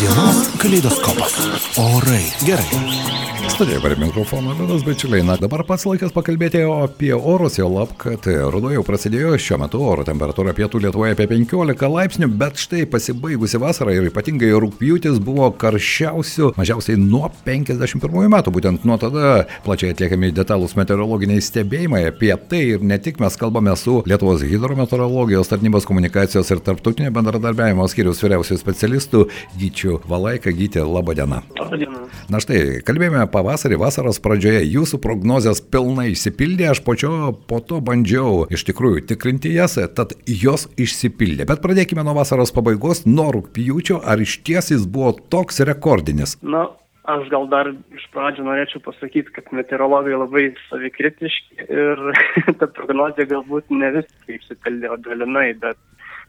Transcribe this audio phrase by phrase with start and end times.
[0.00, 1.36] Dienos kaleidoskopas.
[1.76, 2.24] Orai.
[2.46, 3.20] Gerai.
[3.60, 5.22] Studijoje prie mikrofono Liudas Bečiuliai.
[5.26, 9.80] Na, dabar pats laikas pakalbėti apie orus, jau lab, kad ruduo jau prasidėjo, šiuo metu
[9.84, 15.50] oro temperatūra pietų Lietuvoje apie 15 laipsnių, bet štai pasibaigusi vasara ir ypatingai rūpjūtis buvo
[15.60, 18.54] karščiausių mažiausiai nuo 51 metų.
[18.56, 22.06] Būtent nuo tada plačiai atliekami detalūs meteorologiniai stebėjimai.
[22.14, 27.88] Apie tai ir ne tik mes kalbame su Lietuvos hidrometeorologijos tarnybos komunikacijos ir tarptautinio bendradarbiavimo
[27.92, 29.26] skiriaus vyriausiųjų specialistų
[29.90, 30.50] Gyčių Valaika.
[30.50, 31.42] Gyti, laba diena.
[31.58, 31.98] Labą dieną.
[32.30, 38.46] Na štai, kalbėjome pavasarį, vasaros pradžioje, jūsų prognozijas pilnai išsipildė, aš pačio po to bandžiau
[38.50, 41.46] iš tikrųjų tikrinti jas, tad jos išsipildė.
[41.50, 46.36] Bet pradėkime nuo vasaros pabaigos, nuo rūpjūčio, ar iš ties jis buvo toks rekordinis?
[46.42, 46.68] Na,
[47.10, 52.04] aš gal dar iš pradžių norėčiau pasakyti, kad meteorologai labai savikritiški ir
[52.60, 55.78] ta prognozija galbūt ne viskai išsipildė, o dalinai, bet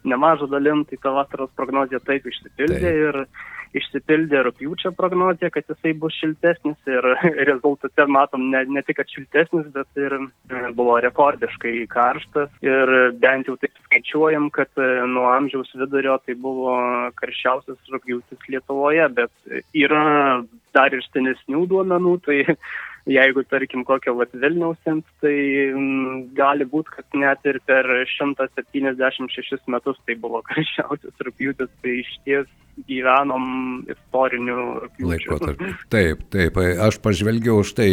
[0.04, 3.02] nemažą dalim tai ta vasaros prognozija taip išsipildė Taip.
[3.08, 3.26] ir
[3.78, 7.08] išsipildė rūpjūčio prognozija, kad jisai bus šiltesnis ir
[7.50, 13.48] rezultate matom ne, ne tik, kad šiltesnis, bet ir e, buvo rekordiškai karštas ir bent
[13.48, 16.76] jau taip skaičiuojam, kad e, nuo amžiaus vidurio tai buvo
[17.20, 20.42] karščiausias rūpjūtis Lietuvoje, bet yra
[20.76, 22.42] dar ir senesnių duomenų, tai
[23.10, 25.34] jeigu tarkim kokio vat Vilniaus imt, tai
[25.74, 32.12] mm, gali būti, kad net ir per 176 metus tai buvo karščiausias rūpjūtis, tai iš
[32.26, 32.50] ties
[32.88, 33.44] gyvenom
[33.90, 34.56] istoriniu.
[35.02, 35.70] Laikotarpį.
[35.92, 37.88] Taip, taip, aš pažvelgiau už tai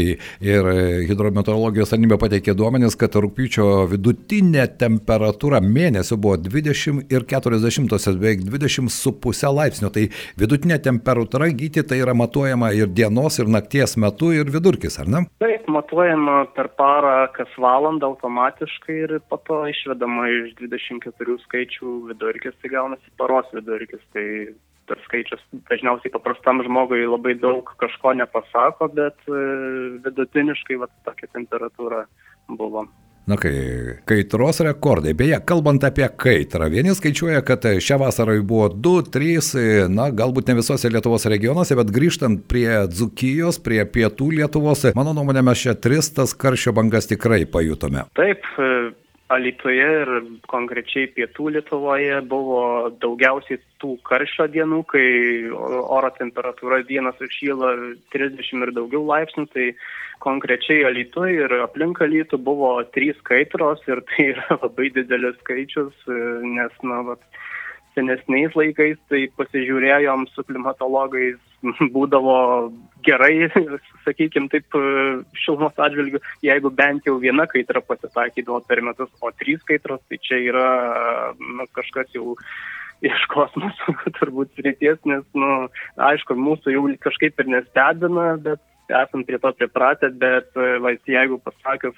[0.45, 0.69] ir
[1.09, 9.53] hidrometeorologijos tarnybė pateikė duomenis, kad rūpiučio vidutinė temperatūra mėnesio buvo 20 ir 40, beveik 20,5
[9.59, 9.91] laipsnio.
[9.93, 10.05] Tai
[10.39, 15.23] vidutinė temperatūra gyti tai yra matuojama ir dienos, ir nakties metu, ir vidurkis, ar ne?
[15.43, 22.57] Taip, matuojama per parą kas valandą automatiškai ir po to išvedama iš 24 skaičių vidurkis,
[22.61, 24.03] tai gaunasi paros vidurkis.
[24.15, 24.25] Tai
[24.89, 29.43] tas skaičius dažniausiai paprastam žmogui labai daug kažko nepasako, bet e,
[30.05, 32.05] vidutiniškai va, tokia temperatūra
[32.49, 32.87] buvo.
[33.29, 33.51] Na kai,
[34.09, 35.13] kaitros rekordai.
[35.13, 39.51] Beje, kalbant apie kaitrą, vieni skaičiuoja, kad šią vasarą jų buvo 2, 3,
[39.93, 45.45] na galbūt ne visose Lietuvos regionuose, bet grįžtant prie Dzukijos, prie pietų Lietuvos, mano nuomonė
[45.45, 48.07] mes čia tris tas karščio bangas tikrai pajutome.
[48.17, 48.49] Taip,
[49.29, 50.09] Alitoje ir
[50.49, 52.61] konkrečiai pietų Lietuvoje buvo
[53.01, 55.05] daugiausiai tų karščio dienų, kai
[55.53, 57.75] oro temperatūra dienas užšyla
[58.15, 59.67] 30 ir daugiau laipsnių, tai
[60.25, 65.93] konkrečiai Alitoje ir aplink Alitų buvo trys kaitros ir tai yra labai didelis skaičius,
[66.57, 67.21] nes, na, vat,
[67.93, 71.37] senesniais laikais, tai pasižiūrėjom su klimatologais,
[71.95, 72.37] būdavo
[73.05, 73.49] gerai,
[74.05, 74.79] sakykime, taip
[75.43, 80.41] šilumos atžvilgių, jeigu bent jau viena kaitra pasitakydavo per metus, o trys kaitros, tai čia
[80.49, 80.67] yra
[81.39, 82.35] nu, kažkas jau
[83.05, 85.69] iš kosmoso turbūt srities, nes, nu,
[86.09, 91.97] aišku, mūsų jau kažkaip ir nestebina, bet esam prie to pripratę, bet, va, jeigu pasakius,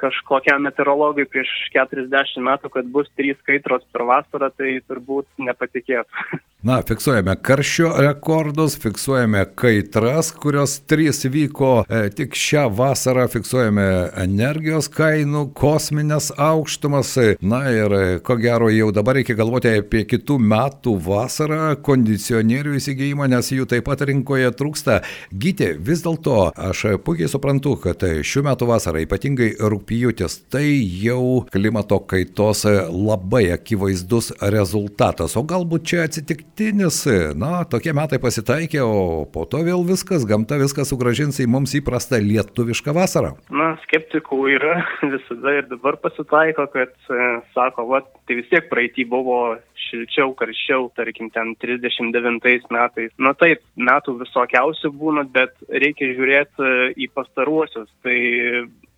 [0.00, 6.40] kažkokiam meteorologui prieš 40 metų, kad bus trys kaitros per vasarą, tai turbūt nepatikėtų.
[6.60, 13.86] Na, fiksuojame karščio rekordus, fiksuojame kaitras, kurios trys vyko e, tik šią vasarą, fiksuojame
[14.20, 17.14] energijos kainų, kosminės aukštumas.
[17.40, 23.30] Na ir e, ko gero jau dabar reikia galvoti apie kitų metų vasarą, kondicionierių įsigijimą,
[23.32, 24.98] nes jų taip pat rinkoje trūksta.
[25.32, 30.66] Gyti, vis dėlto aš puikiai suprantu, kad šių metų vasara, ypatingai rūpjūtis, tai
[31.06, 35.40] jau klimato kaitos labai akivaizdus rezultatas.
[35.40, 37.06] O galbūt čia atsitikti atsitiktinis,
[37.38, 42.20] na, tokie metai pasitaikė, o po to vėl viskas, gamta viską sugražins į mums įprastą
[42.20, 43.36] lietuvišką vasarą.
[43.50, 44.84] Na, skeptikų yra
[45.14, 49.56] visada ir dabar pasitaiko, kad e, sako, va, tai vis tiek praeitį buvo
[49.90, 53.12] šilčiau, karščiau, tarkim, ten 39 metais.
[53.18, 57.88] Na taip, metų visokiausių būna, bet reikia žiūrėti e, į pastaruosius.
[58.04, 58.18] Tai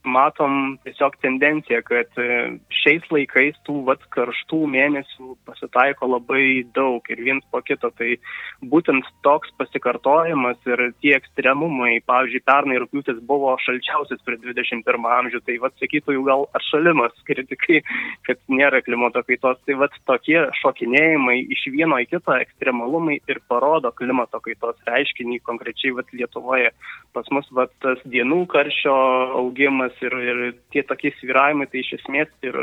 [0.04, 2.26] matom tiesiog tendenciją, kad e,
[2.82, 7.90] šiais laikais tų vat karštų mėnesių pasitaiko labai daug ir viens po kito.
[7.98, 8.08] Tai
[8.72, 15.58] būtent toks pasikartojimas ir tie ekstremumai, pavyzdžiui, pernai rūpiutis buvo šalčiausias prie 21 amžių, tai
[15.62, 17.82] vad sakytų gal atšalimas, kritikai,
[18.26, 19.60] kad nėra klimato kaitos.
[19.66, 25.94] Tai vad tokie šokinėjimai iš vieno į kitą ekstremalumai ir parodo klimato kaitos reiškinį konkrečiai
[25.96, 26.72] vad Lietuvoje.
[27.12, 28.94] Pas mus vad tas dienų karščio
[29.38, 30.42] augimas ir, ir
[30.72, 32.58] tie tokie sviravimai, tai iš esmės ir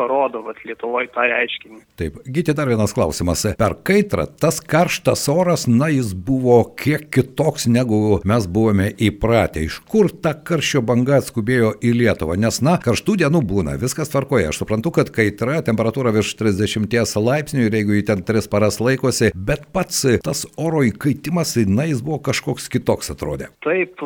[0.00, 1.82] parodo, vat, Lietuvoje tą reiškinį.
[2.00, 3.44] Taip, gyti dar vienas klausimas.
[3.60, 9.64] Per kaitrą tas karštas oras, na, jis buvo kiek kitoks negu mes buvome įpratę.
[9.66, 12.38] Iš kur ta karščio banga atskubėjo į Lietuvą?
[12.40, 14.52] Nes, na, karštų dienų būna, viskas tvarkoja.
[14.52, 19.32] Aš suprantu, kad kaitra, temperatūra virš 30 laipsnių ir jeigu jį ten 3 paras laikosi,
[19.34, 23.50] bet pats tas oro įkaitimas, na, jis buvo kažkoks kitoks atrodė.
[23.66, 24.00] Taip,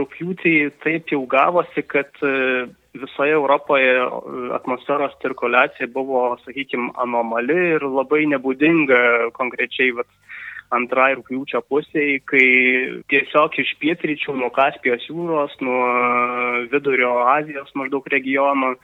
[0.00, 0.54] rūpjūtį
[0.84, 2.10] taip jau gavosi, kad
[2.94, 3.92] visoje Europoje
[4.54, 10.08] atmosferos cirkuliacija buvo, sakykime, anomali ir labai nebūdinga konkrečiai vat,
[10.74, 12.46] antrai rūpjūčio pusėje, kai
[13.10, 15.80] tiesiog iš pietryčių nuo Kaspijos jūros, nuo
[16.70, 18.76] vidurio Azijos maždaug regiono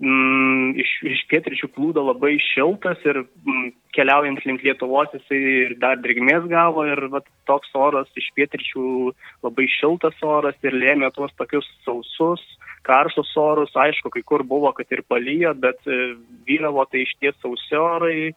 [0.00, 6.00] mm, iš, iš pietryčių plūdo labai šiltas ir mm, keliaujant link Lietuvos jisai ir dar
[6.02, 9.12] drėgmės gavo ir vat, toks oras iš pietryčių
[9.44, 12.42] labai šiltas oras ir lėmė tuos tokius sausus,
[12.86, 13.74] karštus orus.
[13.76, 16.14] Aišku, kai kur buvo, kad ir palyjo, bet e,
[16.48, 18.32] vyravo tai iš ties sausi orai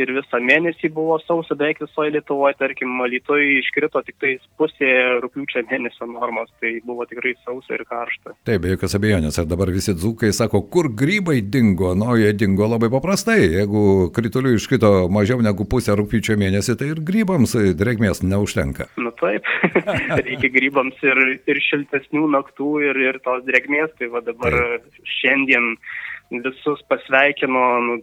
[0.00, 4.90] ir visą mėnesį buvo sausa beveik visoje Lietuvoje, tarkim, Lietuvoje iškrito tik tai pusė
[5.24, 8.36] rūpiučio mėnesio normos, tai buvo tikrai sausa ir karšta.
[8.48, 12.68] Taip, be jokios abejonės, ir dabar visi dzūkai sako, kur grybai dingo, nu, jie dingo
[12.70, 18.90] labai paprastai, jeigu kritulių iškrito mažiau negu pusę rūpiučio mėnesį, tai ir grybams drėgmės neužtenka.
[19.00, 19.48] Na taip,
[20.26, 25.00] reikia grybams ir, ir šiltesnių naktų ir, ir tos drėgmės, tai va dabar taip.
[25.20, 25.76] šiandien
[26.30, 27.96] visus pasveikino nu,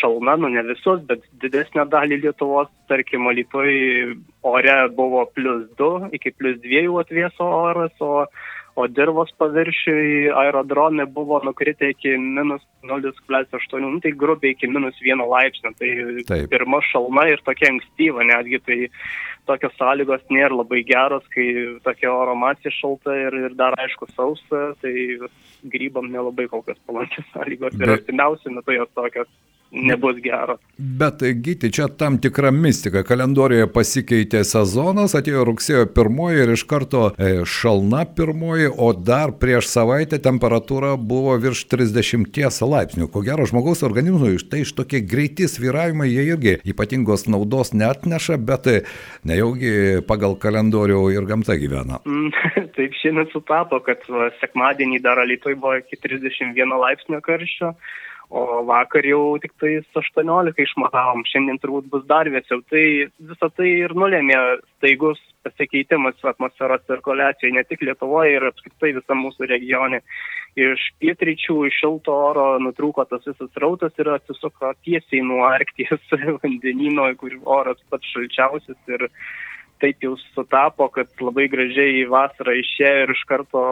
[0.00, 3.70] šalna, nu ne visus, bet didesnę dalį Lietuvos, tarkim, Alitoj
[4.42, 8.26] ore buvo plus 2 iki plus 2 atvėso oras, o,
[8.80, 15.24] o dirvos paviršiui aerodrome buvo nukritę iki minus 0,8, nu, tai grubiai iki minus 1
[15.32, 15.72] laipsnio.
[15.78, 15.90] Tai
[16.30, 16.48] Taip.
[16.52, 18.78] pirma šalna ir tokia ankstyva, netgi tai
[19.48, 21.46] tokios sąlygos nėra labai geros, kai
[21.84, 24.94] tokia oro masė šalta ir, ir dar aišku sausa, tai
[25.72, 29.28] grybam nelabai kol kas palankios sąlygos ir artimiausiu metu jos tokios
[29.70, 30.60] nebus geros.
[30.76, 33.02] Bet gyti, čia tam tikra mistika.
[33.06, 39.68] Kalendorijoje pasikeitė sezonas, atėjo rugsėjo pirmoji ir iš karto e, šalna pirmoji, o dar prieš
[39.70, 43.10] savaitę temperatūra buvo virš 30 laipsnių.
[43.12, 48.40] Ko gero, žmogaus organizmui štai iš tokie greiti sviravimai jie irgi ypatingos naudos net neša,
[48.40, 48.68] bet
[49.28, 52.00] nejaugi pagal kalendorių ir gamta gyvena.
[52.08, 52.30] Mm,
[52.76, 54.02] taip šiandien sutapo, kad
[54.42, 57.74] sekmadienį dar Lietuvoje buvo iki 31 laipsnio karščio
[58.30, 62.62] o vakar jau tik tais 18 išmatavom, šiandien turbūt bus dar vėsiau.
[62.70, 62.84] Tai
[63.32, 64.38] visą tai ir nulėmė
[64.76, 70.02] staigus pasikeitimas atmosferos cirkuliacijai, ne tik Lietuvoje ir apskritai visam mūsų regione.
[70.58, 77.08] Iš pietryčių, iš šilto oro nutrūko tas visas rautas ir atsisuko tiesiai nuo Arkties vandenino,
[77.18, 79.08] kur oras pats šalčiausias ir
[79.80, 83.62] taip jau sutapo, kad labai gražiai vasara išėjo ir iš karto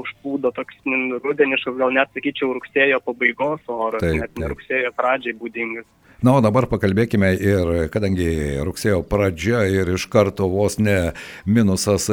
[0.00, 0.80] užplūdo toks
[1.24, 5.88] rudeniškas, gal net sakyčiau, rugsėjo pabaigos oras, taip, net ne rugsėjo pradžiai būdingas.
[6.18, 11.12] Na, o dabar pakalbėkime ir, kadangi rugsėjo pradžia ir iš karto vos ne
[11.46, 12.08] minusas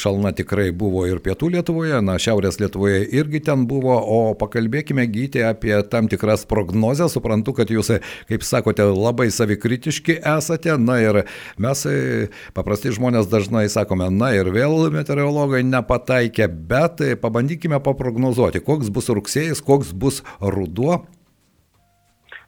[0.00, 5.42] šalna tikrai buvo ir pietų Lietuvoje, na, šiaurės Lietuvoje irgi ten buvo, o pakalbėkime gyti
[5.44, 7.12] apie tam tikras prognozes.
[7.12, 7.90] Suprantu, kad jūs,
[8.30, 11.18] kaip sakote, labai savikritiški esate, na ir
[11.60, 11.84] mes
[12.56, 19.60] paprasti žmonės dažnai sakome, na ir vėl meteorologai nepataikė, bet pabandykime paprognozuoti, koks bus rugsėjas,
[19.60, 21.02] koks bus ruduo.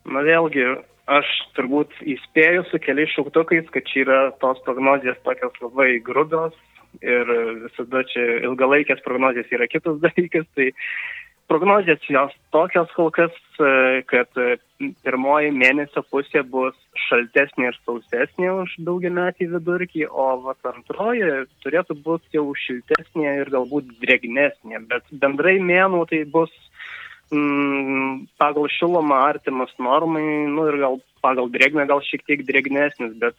[0.08, 0.64] Na vėlgi,
[1.10, 1.26] Aš
[1.56, 6.54] turbūt įspėju su keliais šauktukais, kad čia yra tos prognozijas tokios labai grubios
[7.02, 7.26] ir
[7.64, 10.46] visada čia ilgalaikės prognozijas yra kitas dalykas.
[10.54, 10.68] Tai
[11.50, 13.34] prognozijas jos tokios kol kas,
[14.06, 14.30] kad
[15.02, 16.78] pirmoji mėnesio pusė bus
[17.08, 23.50] šaltesnė ir sausesnė už daugia metį vidurkį, o vas antroji turėtų būti jau šiltesnė ir
[23.52, 26.54] galbūt drėgnesnė, bet bendrai mėnų tai bus
[27.32, 33.36] mm, pagal šilumą artimas normai, nu ir gal pagal drėgmę gal šiek tiek drėgnesnis, bet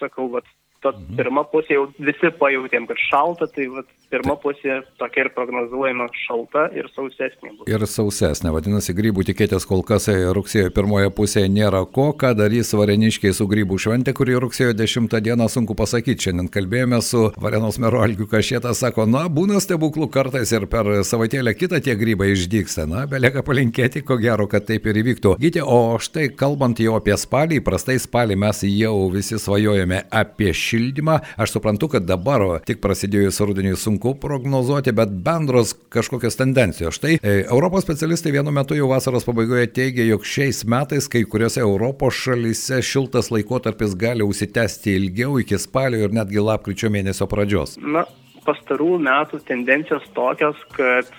[0.00, 0.46] sakau, vat,
[0.92, 1.16] mhm.
[1.16, 6.68] pirma pusė jau visi pajutėm, kad šalta, tai vat, pirma pusė tokia ir prognozuojama šalta
[6.76, 7.54] ir sausesnė.
[7.56, 7.68] Bus.
[7.70, 13.34] Ir sausesnė, vadinasi, grybų tikėtis kol kas rugsėjo pirmoje pusėje nėra ko, ką darys vareniškiai
[13.34, 16.28] su grybų šventė, kuri rugsėjo 10 dieną sunku pasakyti.
[16.28, 21.56] Šiandien kalbėjome su Varenos meru Algiu Kašėtas, sako, na, būna stebuklų kartais ir per savaitėlę
[21.58, 22.86] kitą tie grybai išdyksta.
[22.90, 25.36] Na, belieka palinkėti, ko gero, kad taip ir įvyktų.
[25.42, 31.18] Gyti, o štai kalbant jau apie spalį, prastai spalį mes jau visi svajojame apie šildymą.
[31.36, 36.98] Aš suprantu, kad dabar tik prasidėjus rudeniui sunku prognozuoti, bet bendros kažkokios tendencijos.
[36.98, 41.62] Štai e, Europos specialistai vienu metu jau vasaros pabaigoje teigia, jog šiais metais kai kuriuose
[41.62, 47.78] Europos šalyse šiltas laikotarpis gali užsitęsti ilgiau iki spalio ir netgi lapkričio mėnesio pradžios.
[47.80, 48.04] Na,
[48.44, 51.10] pastarų metų tendencijos tokios, kad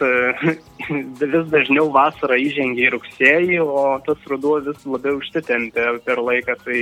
[1.21, 6.57] vis dažniau vasara įžengia į rugsėjį, o tas ruduo vis labiau užsitempia per laiką.
[6.65, 6.79] Tai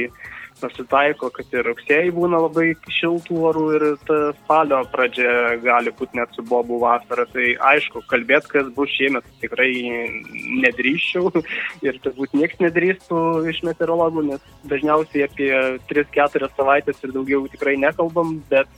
[0.63, 6.33] pasitaiko, kad ir rugsėjai būna labai šiltų orų ir ta spalio pradžia gali būti net
[6.35, 7.27] su bobų vasara.
[7.33, 9.71] Tai aišku, kalbėt, kas bus šiemet, tikrai
[10.63, 11.31] nedrįščiau
[11.87, 15.51] ir turbūt niekas nedrįstų iš meteorologų, nes dažniausiai apie
[15.91, 18.71] 3-4 savaitės ir daugiau tikrai nekalbam, bet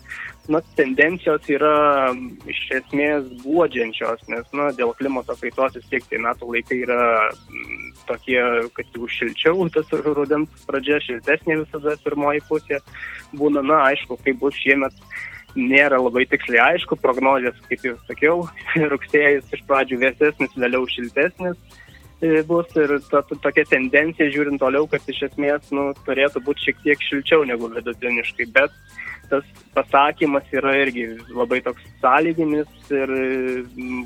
[0.52, 2.14] na, tendencijos yra
[2.50, 7.02] iš esmės guodžiančios, nes na, dėl klimato kaitos vis tiek tie metų laikai yra
[8.10, 8.40] tokie,
[8.76, 12.82] kad jau šilčiau, tas rudens pradžia šiltesnė visada pirmoji pusė
[13.38, 14.94] būna, na, aišku, kaip bus šiemet.
[15.56, 18.42] Nėra labai tiksliai aišku, prognozijas, kaip jau sakiau,
[18.92, 21.56] rugsėjas iš pradžių vėsesnis, vėliau šiltesnis
[22.20, 26.68] e, bus ir ta, ta, tokia tendencija žiūrint toliau, kad iš esmės nu, turėtų būti
[26.68, 28.76] šiek tiek šilčiau negu vidutiniškai, bet
[29.30, 33.16] tas pasakymas yra irgi labai toks sąlyginis ir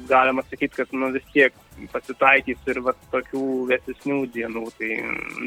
[0.09, 1.55] galima sakyti, kad nu, vis tiek
[1.93, 4.99] pasitaikys ir va, tokių vėsesnių dienų, tai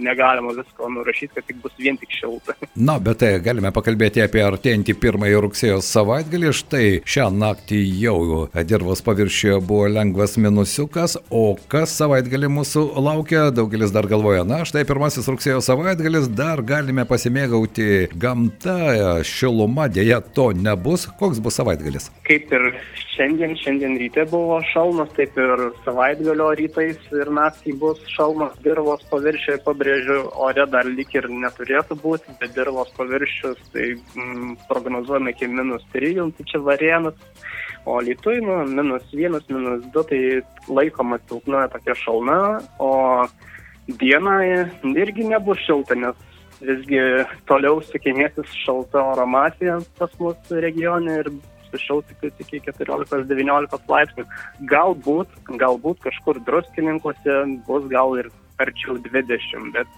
[0.02, 2.56] negalima visko nurašyti, kad tik bus vien tik šilta.
[2.88, 6.52] Na, bet tai galime pakalbėti apie artėjantį pirmąjį rugsėjo savaitgalį.
[6.56, 8.18] Štai šią naktį jau
[8.68, 14.84] dirbos paviršiuje buvo lengvas minusiukas, o kas savaitgalį mūsų laukia, daugelis dar galvoja, na, štai
[14.88, 21.08] pirmasis rugsėjo savaitgalis, dar galime pasimėgauti gamta, šiluma, dėja to nebus.
[21.20, 22.10] Koks bus savaitgalis?
[22.26, 22.68] Kaip ir
[23.14, 25.66] šiandien, šiandien ryte buvo šalmas, taip ir
[26.22, 32.34] savaitgalio rytais ir naktį bus šalmas dirvos paviršiuje, pabrėžiu, ore dar lik ir neturėtų būti,
[32.40, 37.14] bet dirvos paviršius tai mm, prognozuojame iki minus 3, tai čia varienas,
[37.86, 40.20] o lytui, nu, minus 1, minus 2, tai
[40.68, 43.26] laikoma silpna tokia šalna, o
[43.88, 44.38] dieną
[44.94, 46.16] irgi nebus šilta, nes
[46.62, 47.00] visgi
[47.50, 51.32] toliau sukinėsis šalta oro masė pas mus regione ir
[51.72, 52.12] sušils
[52.44, 54.26] iki 14-19 laipsnių.
[54.70, 58.30] Galbūt, galbūt kažkur druskininkuose bus gal ir
[58.62, 59.90] arčiau 20, bet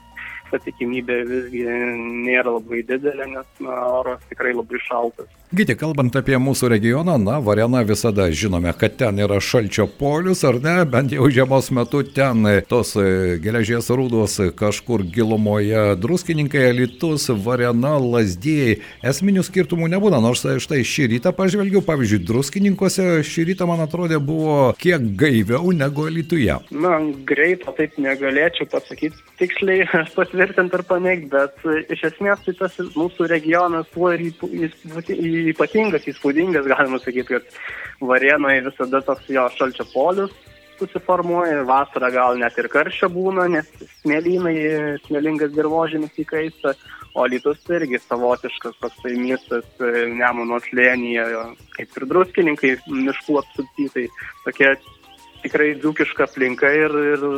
[0.50, 5.30] ta tikimybė visgi nėra labai didelė, nes na, oras tikrai labai šaltas.
[5.54, 10.56] Gyti, kalbant apie mūsų regioną, na, Varena visada žinome, kad ten yra šalčio polius, ar
[10.58, 17.92] ne, bent jau žiemos metu ten tos e, geležies rūdos kažkur gilumoje, druskininkai, elitus, Varena,
[18.02, 24.18] lasdėjai, esminių skirtumų nebūna, nors štai šį rytą pažvelgiau, pavyzdžiui, druskininkose šį rytą, man atrodė,
[24.18, 26.58] buvo kiek gaiviau negu elituje.
[26.74, 26.96] Na,
[27.30, 29.86] greito taip negalėčiau pasakyti tiksliai,
[30.18, 34.26] patvirtinti ar paneigti, bet e, iš esmės tai tas mūsų regionas tuo ir
[35.52, 40.34] ypatingas, įspūdingas, galima sakyti, kad Varėnoje visada toks jo šalčio polius
[40.78, 43.68] susiformuoja, vasarą gal net ir karščio būna, nes
[44.02, 44.56] smėlynai,
[45.06, 46.74] smėlingas dirbožėmis įkaista,
[47.14, 51.26] o lytus irgi savotiškas toksai miestas e, Nemuno slėnyje,
[51.76, 54.06] kaip ir druskininkai miškų apsupty, tai
[54.46, 54.74] tokia
[55.44, 57.28] tikrai dzūkiška aplinka ir, ir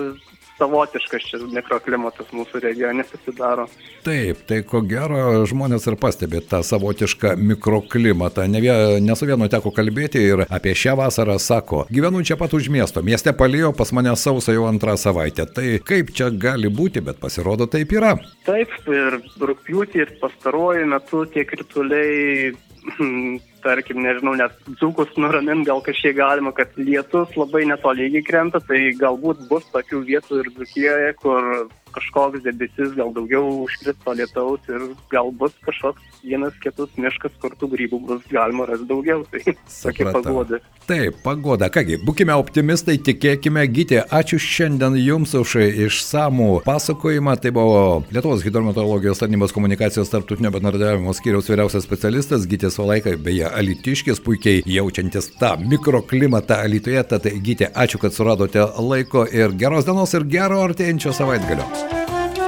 [0.58, 3.66] savotiškas šis mikroklimatas mūsų regione susidaro.
[4.06, 8.46] Taip, tai ko gero žmonės ir pastebi tą savotišką mikroklimatą.
[8.50, 8.62] Ne,
[9.04, 13.02] ne su vienu teko kalbėti ir apie šią vasarą sako, gyvenu čia pat už miesto,
[13.06, 15.48] mieste palijo pas mane sausą jau antrą savaitę.
[15.56, 18.14] Tai kaip čia gali būti, bet pasirodo taip yra.
[18.48, 22.54] Taip, ir rūpjūtį ir pastaruoju metu tie krituliai
[23.66, 29.48] tarkim, nežinau, net dzūkus nuramint gal kažkiek galima, kad lietus labai netolygiai krenta, tai galbūt
[29.50, 31.50] bus tokių vietų ir Dzukijoje, kur
[31.96, 37.54] kažkoks debesis gal daugiau užkris to lietaus ir gal bus kažkoks vienas kitus miškas, kur
[37.56, 39.24] tų grybų bus galima rasti daugiau.
[39.30, 40.60] Tai tokia pagoda.
[40.86, 41.70] Taip, pagoda.
[41.72, 43.98] Kągi, būkime optimistai, tikėkime, gyti.
[44.02, 45.56] Ačiū šiandien Jums už
[45.86, 47.36] išsamų pasakojimą.
[47.42, 47.80] Tai buvo
[48.14, 55.30] Lietuvos hidrometeorologijos tarnybos komunikacijos tarptautinio bendradarbiavimo skyriaus vyriausias specialistas Gytis Valaikai, beje, Alitiškis, puikiai jaučiantis
[55.40, 57.02] tą mikroklimatą Alitoje.
[57.12, 61.66] Tad gyti, ačiū, kad suradote laiko ir geros dienos ir gero artėjančio savaitgalio.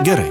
[0.06, 0.30] Gerai,